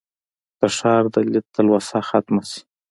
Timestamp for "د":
0.59-0.61, 1.13-1.15